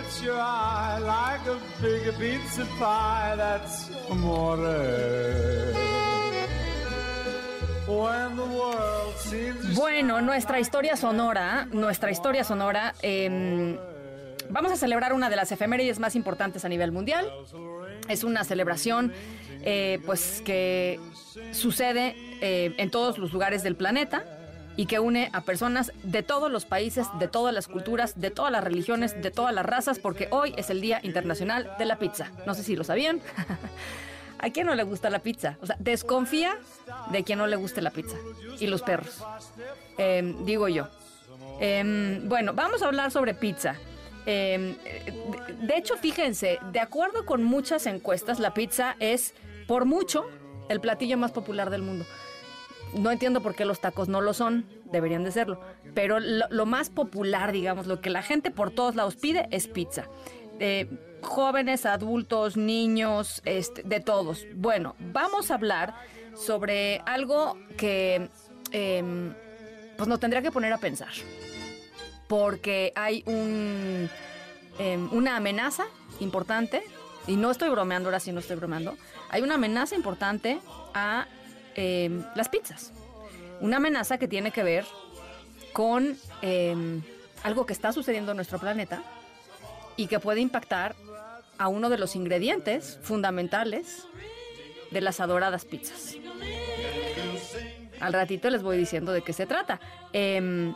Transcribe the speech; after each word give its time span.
Hits 0.00 0.22
your 0.22 0.38
eye 0.38 0.98
like 0.98 1.46
a 1.46 1.58
big 1.82 2.02
pizza 2.18 2.66
pie, 2.78 3.34
that's 3.36 3.90
amore. 4.10 4.56
When 7.86 8.36
the 8.36 8.44
world 8.44 9.14
seems 9.18 9.74
Bueno, 9.76 10.20
nuestra 10.20 10.60
historia 10.60 10.96
sonora, 10.96 11.66
nuestra 11.72 12.10
historia 12.10 12.44
sonora, 12.44 12.94
eh, 13.02 13.78
vamos 14.48 14.72
a 14.72 14.76
celebrar 14.76 15.12
una 15.12 15.28
de 15.28 15.36
las 15.36 15.50
efemérides 15.52 15.98
más 15.98 16.14
importantes 16.14 16.64
a 16.64 16.68
nivel 16.68 16.92
mundial. 16.92 17.30
Es 18.08 18.24
una 18.24 18.44
celebración, 18.44 19.12
eh, 19.62 19.98
pues, 20.06 20.42
que 20.44 21.00
sucede 21.52 22.14
eh, 22.40 22.74
en 22.78 22.90
todos 22.90 23.18
los 23.18 23.32
lugares 23.32 23.62
del 23.62 23.76
planeta 23.76 24.24
y 24.76 24.86
que 24.86 24.98
une 24.98 25.30
a 25.32 25.42
personas 25.42 25.92
de 26.02 26.22
todos 26.22 26.50
los 26.50 26.64
países, 26.64 27.06
de 27.18 27.28
todas 27.28 27.54
las 27.54 27.68
culturas, 27.68 28.20
de 28.20 28.30
todas 28.30 28.52
las 28.52 28.64
religiones, 28.64 29.20
de 29.20 29.30
todas 29.30 29.54
las 29.54 29.66
razas, 29.66 29.98
porque 29.98 30.28
hoy 30.30 30.54
es 30.56 30.70
el 30.70 30.80
Día 30.80 31.00
Internacional 31.02 31.70
de 31.78 31.84
la 31.84 31.98
Pizza. 31.98 32.30
No 32.46 32.54
sé 32.54 32.62
si 32.62 32.76
lo 32.76 32.84
sabían. 32.84 33.20
¿A 34.38 34.48
quién 34.50 34.66
no 34.66 34.74
le 34.74 34.84
gusta 34.84 35.10
la 35.10 35.18
pizza? 35.18 35.58
O 35.60 35.66
sea, 35.66 35.76
desconfía 35.78 36.56
de 37.10 37.24
quien 37.24 37.38
no 37.38 37.46
le 37.46 37.56
guste 37.56 37.82
la 37.82 37.90
pizza. 37.90 38.16
Y 38.58 38.68
los 38.68 38.80
perros. 38.80 39.22
Em, 39.98 40.46
digo 40.46 40.66
yo. 40.68 40.88
Em, 41.60 42.26
bueno, 42.26 42.54
vamos 42.54 42.82
a 42.82 42.86
hablar 42.86 43.10
sobre 43.10 43.34
pizza. 43.34 43.76
Em, 44.24 44.76
de, 44.76 45.56
de 45.60 45.76
hecho, 45.76 45.96
fíjense, 45.98 46.58
de 46.72 46.80
acuerdo 46.80 47.26
con 47.26 47.44
muchas 47.44 47.86
encuestas, 47.86 48.40
la 48.40 48.54
pizza 48.54 48.96
es, 48.98 49.34
por 49.66 49.84
mucho, 49.84 50.26
el 50.70 50.80
platillo 50.80 51.18
más 51.18 51.32
popular 51.32 51.68
del 51.68 51.82
mundo. 51.82 52.06
No 52.94 53.10
entiendo 53.10 53.40
por 53.40 53.54
qué 53.54 53.64
los 53.64 53.80
tacos 53.80 54.08
no 54.08 54.20
lo 54.20 54.34
son, 54.34 54.66
deberían 54.84 55.24
de 55.24 55.32
serlo. 55.32 55.60
Pero 55.94 56.18
lo, 56.20 56.66
más 56.66 56.90
popular, 56.90 57.52
digamos, 57.52 57.86
lo 57.86 58.00
que 58.00 58.10
la 58.10 58.22
gente 58.22 58.50
por 58.50 58.70
todos 58.70 58.94
lados 58.94 59.16
pide 59.16 59.48
es 59.50 59.68
pizza. 59.68 60.06
Eh, 60.58 60.88
jóvenes, 61.22 61.86
adultos, 61.86 62.56
niños, 62.56 63.42
este, 63.44 63.82
de 63.82 64.00
todos. 64.00 64.46
Bueno, 64.54 64.96
vamos 64.98 65.50
a 65.50 65.54
hablar 65.54 65.94
sobre 66.34 67.00
algo 67.06 67.56
que 67.76 68.28
em, 68.72 69.34
pues 69.96 70.08
nos 70.08 70.20
tendría 70.20 70.42
que 70.42 70.50
poner 70.50 70.72
a 70.72 70.78
pensar. 70.78 71.12
Porque 72.28 72.92
hay 72.94 73.22
un, 73.26 74.08
em, 74.78 75.08
una 75.12 75.36
amenaza 75.36 75.84
importante, 76.20 76.82
y 77.26 77.36
no 77.36 77.50
estoy 77.50 77.68
bromeando, 77.68 78.08
ahora 78.08 78.20
sí 78.20 78.32
no 78.32 78.40
estoy 78.40 78.56
bromeando, 78.56 78.96
hay 79.30 79.42
una 79.42 79.54
amenaza 79.54 79.94
importante 79.94 80.60
a 80.94 81.26
em, 81.74 82.24
las 82.34 82.48
pizzas. 82.48 82.92
Una 83.60 83.76
amenaza 83.76 84.18
que 84.18 84.28
tiene 84.28 84.50
que 84.50 84.62
ver 84.62 84.84
con 85.72 86.16
em, 86.42 87.02
algo 87.42 87.66
que 87.66 87.72
está 87.72 87.92
sucediendo 87.92 88.32
en 88.32 88.36
nuestro 88.36 88.58
planeta 88.58 89.02
y 89.96 90.06
que 90.06 90.18
puede 90.18 90.40
impactar 90.40 90.94
a 91.58 91.68
uno 91.68 91.90
de 91.90 91.98
los 91.98 92.16
ingredientes 92.16 92.98
fundamentales 93.02 94.06
de 94.90 95.00
las 95.00 95.20
adoradas 95.20 95.64
pizzas. 95.64 96.16
Al 98.00 98.12
ratito 98.12 98.48
les 98.48 98.62
voy 98.62 98.78
diciendo 98.78 99.12
de 99.12 99.22
qué 99.22 99.32
se 99.32 99.46
trata. 99.46 99.78
Em, 100.12 100.74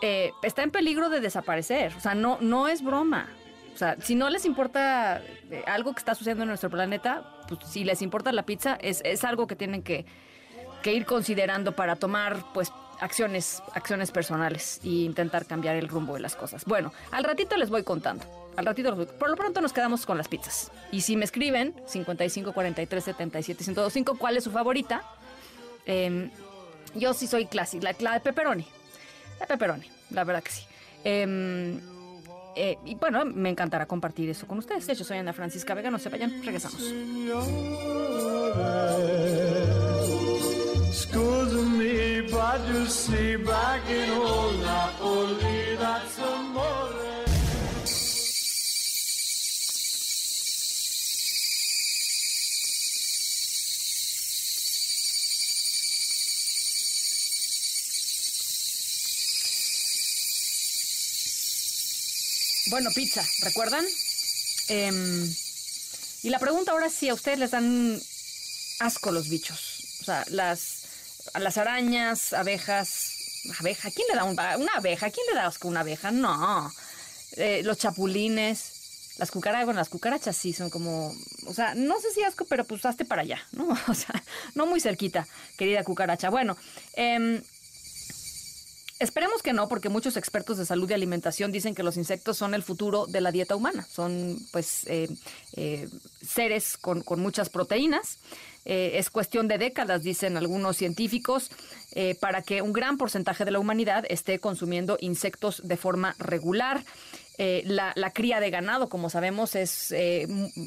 eh, 0.00 0.32
está 0.42 0.62
en 0.62 0.70
peligro 0.70 1.10
de 1.10 1.20
desaparecer, 1.20 1.92
o 1.96 2.00
sea, 2.00 2.14
no, 2.14 2.38
no 2.40 2.68
es 2.68 2.82
broma. 2.82 3.28
O 3.74 3.78
sea, 3.78 3.96
si 4.00 4.14
no 4.14 4.28
les 4.30 4.44
importa 4.44 5.22
eh, 5.50 5.62
algo 5.66 5.92
que 5.92 5.98
está 5.98 6.14
sucediendo 6.14 6.42
en 6.42 6.48
nuestro 6.48 6.70
planeta, 6.70 7.24
pues 7.48 7.60
si 7.64 7.84
les 7.84 8.02
importa 8.02 8.32
la 8.32 8.42
pizza, 8.42 8.76
es, 8.80 9.00
es 9.04 9.24
algo 9.24 9.46
que 9.46 9.56
tienen 9.56 9.82
que, 9.82 10.04
ir 10.84 11.04
considerando 11.04 11.72
para 11.72 11.96
tomar, 11.96 12.42
pues, 12.54 12.72
acciones, 13.00 13.62
acciones 13.74 14.10
personales 14.10 14.80
e 14.82 14.88
intentar 14.88 15.44
cambiar 15.44 15.76
el 15.76 15.86
rumbo 15.86 16.14
de 16.14 16.20
las 16.20 16.34
cosas. 16.34 16.64
Bueno, 16.64 16.92
al 17.10 17.24
ratito 17.24 17.56
les 17.56 17.68
voy 17.68 17.82
contando. 17.82 18.24
Al 18.56 18.64
ratito 18.64 18.96
Por 19.06 19.30
lo 19.30 19.36
pronto 19.36 19.60
nos 19.60 19.72
quedamos 19.72 20.06
con 20.06 20.16
las 20.16 20.28
pizzas. 20.28 20.72
Y 20.90 21.02
si 21.02 21.16
me 21.16 21.24
escriben, 21.24 21.74
55 21.86 22.52
43 22.52 23.04
77 23.04 23.64
125, 23.64 24.18
¿cuál 24.18 24.36
es 24.36 24.44
su 24.44 24.50
favorita? 24.50 25.04
Em, 25.84 26.30
yo 26.94 27.12
sí 27.12 27.26
soy 27.26 27.46
clásica, 27.46 27.84
la, 27.84 27.96
la 28.00 28.12
de 28.14 28.20
pepperoni. 28.20 28.66
La 29.38 29.46
pepperoni, 29.46 29.88
la 30.10 30.24
verdad 30.24 30.42
que 30.42 30.50
sí. 30.50 30.62
Em, 31.04 31.80
eh, 32.60 32.78
y 32.84 32.96
bueno, 32.96 33.24
me 33.24 33.50
encantará 33.50 33.86
compartir 33.86 34.28
eso 34.28 34.46
con 34.46 34.58
ustedes. 34.58 34.86
Yo 34.98 35.04
soy 35.04 35.18
Ana 35.18 35.32
Francisca 35.32 35.74
Vega, 35.74 35.92
no 35.92 35.98
se 35.98 36.08
vayan, 36.08 36.42
regresamos. 36.44 36.82
Bueno, 62.70 62.90
pizza, 62.94 63.24
¿recuerdan? 63.42 63.84
Em, 64.68 65.34
y 66.22 66.28
la 66.28 66.38
pregunta 66.38 66.72
ahora 66.72 66.86
es 66.86 66.92
si 66.92 67.08
a 67.08 67.14
ustedes 67.14 67.38
les 67.38 67.50
dan 67.50 67.98
asco 68.80 69.10
los 69.10 69.28
bichos. 69.28 69.98
O 70.00 70.04
sea, 70.04 70.24
las, 70.28 70.82
las 71.38 71.56
arañas, 71.56 72.32
abejas. 72.32 73.14
¿Abeja? 73.58 73.90
¿Quién 73.90 74.06
le 74.10 74.16
da 74.16 74.24
un, 74.24 74.32
una 74.32 74.72
abeja? 74.76 75.10
¿Quién 75.10 75.24
le 75.30 75.34
da 75.34 75.46
asco 75.46 75.68
a 75.68 75.70
una 75.70 75.80
abeja? 75.80 76.10
No. 76.10 76.70
Eh, 77.36 77.62
los 77.64 77.78
chapulines, 77.78 79.14
las 79.16 79.30
cucarachas. 79.30 79.64
Bueno, 79.64 79.80
las 79.80 79.88
cucarachas 79.88 80.36
sí 80.36 80.52
son 80.52 80.68
como. 80.68 81.14
O 81.46 81.54
sea, 81.54 81.74
no 81.74 81.98
sé 82.00 82.10
si 82.12 82.22
asco, 82.22 82.44
pero 82.44 82.64
pues 82.64 82.84
hazte 82.84 83.04
para 83.04 83.22
allá, 83.22 83.40
¿no? 83.52 83.68
O 83.88 83.94
sea, 83.94 84.22
no 84.54 84.66
muy 84.66 84.80
cerquita, 84.80 85.26
querida 85.56 85.84
cucaracha. 85.84 86.28
Bueno, 86.28 86.56
em, 86.94 87.40
Esperemos 89.00 89.42
que 89.42 89.52
no, 89.52 89.68
porque 89.68 89.88
muchos 89.88 90.16
expertos 90.16 90.58
de 90.58 90.66
salud 90.66 90.90
y 90.90 90.92
alimentación 90.92 91.52
dicen 91.52 91.74
que 91.74 91.84
los 91.84 91.96
insectos 91.96 92.36
son 92.36 92.52
el 92.54 92.64
futuro 92.64 93.06
de 93.06 93.20
la 93.20 93.30
dieta 93.30 93.54
humana. 93.54 93.86
Son, 93.88 94.38
pues, 94.50 94.86
eh, 94.88 95.08
eh, 95.54 95.88
seres 96.20 96.76
con, 96.76 97.02
con 97.02 97.20
muchas 97.20 97.48
proteínas. 97.48 98.18
Eh, 98.70 98.98
es 98.98 99.08
cuestión 99.08 99.48
de 99.48 99.56
décadas, 99.56 100.02
dicen 100.02 100.36
algunos 100.36 100.76
científicos, 100.76 101.50
eh, 101.92 102.14
para 102.20 102.42
que 102.42 102.60
un 102.60 102.74
gran 102.74 102.98
porcentaje 102.98 103.46
de 103.46 103.50
la 103.50 103.58
humanidad 103.58 104.04
esté 104.10 104.38
consumiendo 104.40 104.98
insectos 105.00 105.62
de 105.64 105.78
forma 105.78 106.14
regular. 106.18 106.84
Eh, 107.38 107.62
la, 107.64 107.94
cría 108.12 108.40
de 108.40 108.50
ganado, 108.50 108.90
como 108.90 109.08
sabemos, 109.08 109.54
es 109.54 109.94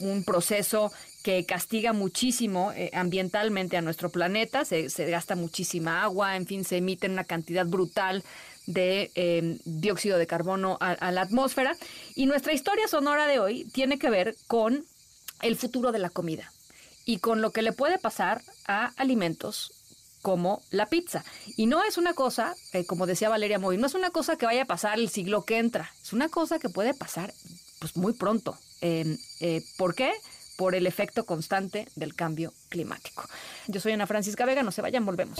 un- 0.00 0.24
proceso 0.24 0.90
que 1.22 1.44
castiga 1.46 1.92
muchísimo 1.92 2.72
ambientalmente 2.92 3.76
a 3.76 3.82
nuestro 3.82 4.08
planeta, 4.10 4.64
se, 4.64 4.90
se 4.90 5.08
gasta 5.10 5.36
muchísima 5.36 6.02
agua, 6.02 6.36
en 6.36 6.46
fin, 6.46 6.64
se 6.64 6.78
emite 6.78 7.06
una 7.08 7.24
cantidad 7.24 7.66
brutal 7.66 8.24
de 8.66 9.10
eh, 9.14 9.58
dióxido 9.64 10.18
de 10.18 10.26
carbono 10.26 10.78
a 10.80 11.12
la 11.12 11.20
atmósfera. 11.20 11.76
Y 12.16 12.26
nuestra 12.26 12.54
historia 12.54 12.88
sonora 12.88 13.26
de 13.26 13.38
hoy 13.38 13.64
tiene 13.66 13.98
que 13.98 14.10
ver 14.10 14.34
con 14.48 14.84
el 15.42 15.56
futuro 15.56 15.92
de 15.92 15.98
la 15.98 16.10
comida 16.10 16.50
y 17.04 17.18
con 17.18 17.42
lo 17.42 17.50
que 17.50 17.62
le 17.62 17.72
puede 17.72 17.98
pasar 17.98 18.42
a 18.66 18.92
alimentos 18.96 19.72
como 20.22 20.62
la 20.70 20.86
pizza. 20.86 21.22
Y 21.56 21.66
no 21.66 21.84
es 21.84 21.98
una 21.98 22.14
cosa, 22.14 22.54
eh, 22.72 22.86
como 22.86 23.06
decía 23.06 23.28
Valeria 23.28 23.58
Moy, 23.58 23.76
no 23.76 23.86
es 23.86 23.94
una 23.94 24.10
cosa 24.10 24.36
que 24.36 24.46
vaya 24.46 24.62
a 24.62 24.66
pasar 24.66 24.98
el 24.98 25.10
siglo 25.10 25.44
que 25.44 25.58
entra, 25.58 25.92
es 26.02 26.12
una 26.12 26.28
cosa 26.28 26.58
que 26.58 26.70
puede 26.70 26.94
pasar 26.94 27.32
pues 27.78 27.96
muy 27.96 28.14
pronto. 28.14 28.56
Eh, 28.80 29.16
¿Por 29.76 29.94
qué? 29.94 30.12
Por 30.56 30.74
el 30.74 30.86
efecto 30.86 31.24
constante 31.26 31.88
del 31.96 32.14
cambio 32.14 32.52
climático. 32.68 33.24
Yo 33.66 33.80
soy 33.80 33.92
Ana 33.92 34.06
Francisca 34.06 34.46
Vega, 34.46 34.62
no 34.62 34.72
se 34.72 34.82
vayan, 34.82 35.04
volvemos. 35.04 35.38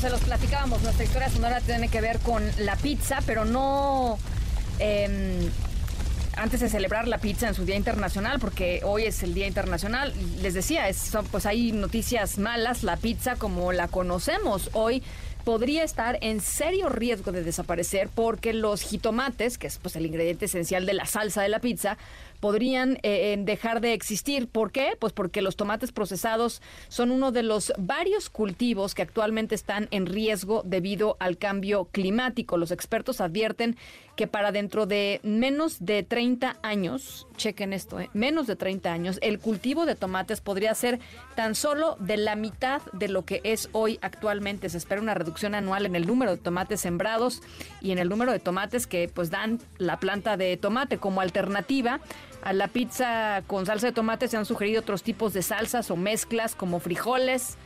Se 0.00 0.08
los 0.08 0.20
platicábamos, 0.20 0.82
nuestra 0.82 1.04
historia 1.04 1.28
sonora 1.28 1.60
tiene 1.60 1.88
que 1.88 2.00
ver 2.00 2.20
con 2.20 2.42
la 2.58 2.76
pizza, 2.76 3.18
pero 3.26 3.44
no... 3.44 4.18
em, 4.78 5.50
antes 6.36 6.60
de 6.60 6.70
celebrar 6.70 7.06
la 7.06 7.18
pizza 7.18 7.48
en 7.48 7.54
su 7.54 7.66
Día 7.66 7.76
Internacional, 7.76 8.38
porque 8.38 8.80
hoy 8.84 9.04
es 9.04 9.22
el 9.22 9.34
Día 9.34 9.46
Internacional, 9.46 10.14
les 10.40 10.54
decía, 10.54 10.88
es, 10.88 11.10
pues 11.30 11.44
hay 11.44 11.72
noticias 11.72 12.38
malas, 12.38 12.82
la 12.82 12.96
pizza 12.96 13.36
como 13.36 13.72
la 13.72 13.88
conocemos 13.88 14.70
hoy 14.72 15.02
podría 15.44 15.84
estar 15.84 16.18
en 16.20 16.40
serio 16.40 16.88
riesgo 16.88 17.32
de 17.32 17.42
desaparecer 17.42 18.08
porque 18.14 18.52
los 18.52 18.82
jitomates, 18.82 19.58
que 19.58 19.66
es 19.66 19.78
pues 19.78 19.96
el 19.96 20.06
ingrediente 20.06 20.46
esencial 20.46 20.86
de 20.86 20.94
la 20.94 21.06
salsa 21.06 21.42
de 21.42 21.48
la 21.48 21.60
pizza, 21.60 21.98
podrían 22.40 22.98
eh, 23.02 23.36
dejar 23.38 23.80
de 23.80 23.92
existir. 23.92 24.48
¿Por 24.48 24.72
qué? 24.72 24.96
Pues 24.98 25.12
porque 25.12 25.42
los 25.42 25.56
tomates 25.56 25.92
procesados 25.92 26.62
son 26.88 27.10
uno 27.10 27.32
de 27.32 27.42
los 27.42 27.72
varios 27.78 28.30
cultivos 28.30 28.94
que 28.94 29.02
actualmente 29.02 29.54
están 29.54 29.88
en 29.90 30.06
riesgo 30.06 30.62
debido 30.64 31.16
al 31.20 31.38
cambio 31.38 31.86
climático. 31.92 32.56
Los 32.56 32.70
expertos 32.70 33.20
advierten 33.20 33.76
que 34.20 34.26
para 34.26 34.52
dentro 34.52 34.84
de 34.84 35.18
menos 35.22 35.78
de 35.80 36.02
30 36.02 36.58
años, 36.60 37.26
chequen 37.38 37.72
esto, 37.72 38.00
eh, 38.00 38.10
menos 38.12 38.46
de 38.46 38.54
30 38.54 38.92
años, 38.92 39.18
el 39.22 39.38
cultivo 39.38 39.86
de 39.86 39.94
tomates 39.94 40.42
podría 40.42 40.74
ser 40.74 41.00
tan 41.36 41.54
solo 41.54 41.96
de 42.00 42.18
la 42.18 42.36
mitad 42.36 42.82
de 42.92 43.08
lo 43.08 43.24
que 43.24 43.40
es 43.44 43.70
hoy 43.72 43.98
actualmente. 44.02 44.68
Se 44.68 44.76
espera 44.76 45.00
una 45.00 45.14
reducción 45.14 45.54
anual 45.54 45.86
en 45.86 45.96
el 45.96 46.06
número 46.06 46.32
de 46.32 46.36
tomates 46.36 46.82
sembrados 46.82 47.40
y 47.80 47.92
en 47.92 47.98
el 47.98 48.10
número 48.10 48.30
de 48.30 48.40
tomates 48.40 48.86
que 48.86 49.08
pues 49.08 49.30
dan 49.30 49.58
la 49.78 49.98
planta 49.98 50.36
de 50.36 50.54
tomate 50.58 50.98
como 50.98 51.22
alternativa 51.22 52.00
a 52.42 52.52
la 52.52 52.68
pizza 52.68 53.42
con 53.46 53.64
salsa 53.64 53.86
de 53.86 53.92
tomate 53.94 54.28
se 54.28 54.36
han 54.36 54.44
sugerido 54.44 54.82
otros 54.82 55.02
tipos 55.02 55.32
de 55.32 55.40
salsas 55.40 55.90
o 55.90 55.96
mezclas 55.96 56.54
como 56.54 56.78
frijoles 56.78 57.56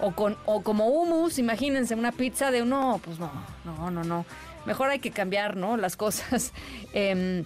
o, 0.00 0.12
con, 0.12 0.38
o 0.46 0.62
como 0.62 0.88
hummus. 0.88 1.38
Imagínense 1.38 1.94
una 1.94 2.12
pizza 2.12 2.50
de 2.50 2.62
uno, 2.62 3.00
pues 3.04 3.18
no, 3.18 3.30
no, 3.66 3.90
no, 3.90 4.02
no. 4.02 4.24
Mejor 4.66 4.90
hay 4.90 4.98
que 4.98 5.10
cambiar, 5.10 5.56
¿no? 5.56 5.76
Las 5.76 5.96
cosas. 5.96 6.52
Em, 6.92 7.44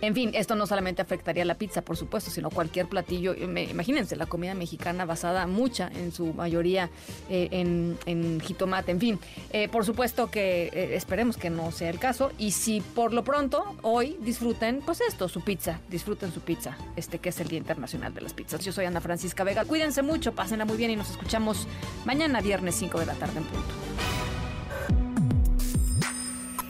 en 0.00 0.14
fin, 0.14 0.30
esto 0.34 0.54
no 0.54 0.66
solamente 0.66 1.02
afectaría 1.02 1.44
la 1.44 1.56
pizza, 1.56 1.82
por 1.82 1.96
supuesto, 1.96 2.30
sino 2.30 2.50
cualquier 2.50 2.86
platillo. 2.86 3.34
Imagínense, 3.34 4.14
la 4.14 4.26
comida 4.26 4.54
mexicana 4.54 5.04
basada 5.04 5.46
mucha, 5.46 5.90
en 5.92 6.12
su 6.12 6.32
mayoría, 6.34 6.88
eh, 7.28 7.48
en, 7.50 8.40
jitomate. 8.40 8.92
En 8.92 9.00
fin, 9.00 9.18
eh, 9.52 9.68
por 9.68 9.84
supuesto 9.84 10.30
que 10.30 10.70
eh, 10.72 10.94
esperemos 10.94 11.36
que 11.36 11.50
no 11.50 11.72
sea 11.72 11.90
el 11.90 11.98
caso. 11.98 12.30
Y 12.38 12.52
si 12.52 12.80
por 12.80 13.12
lo 13.12 13.24
pronto, 13.24 13.76
hoy 13.82 14.16
disfruten, 14.20 14.82
pues 14.86 15.00
esto, 15.00 15.28
su 15.28 15.42
pizza. 15.42 15.80
Disfruten 15.88 16.32
su 16.32 16.40
pizza, 16.40 16.76
este 16.94 17.18
que 17.18 17.30
es 17.30 17.40
el 17.40 17.48
Día 17.48 17.58
Internacional 17.58 18.14
de 18.14 18.20
las 18.20 18.34
Pizzas. 18.34 18.64
Yo 18.64 18.72
soy 18.72 18.84
Ana 18.84 19.00
Francisca 19.00 19.42
Vega. 19.42 19.64
Cuídense 19.64 20.02
mucho, 20.02 20.32
pásenla 20.32 20.64
muy 20.64 20.76
bien 20.76 20.92
y 20.92 20.96
nos 20.96 21.10
escuchamos 21.10 21.66
mañana, 22.04 22.40
viernes 22.40 22.76
5 22.76 23.00
de 23.00 23.06
la 23.06 23.14
tarde 23.14 23.38
en 23.38 23.44
punto. 23.44 24.17